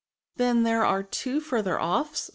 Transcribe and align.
"Then, 0.37 0.63
there 0.63 0.83
are 0.83 1.03
two 1.03 1.39
further 1.39 1.79
offs 1.79 2.27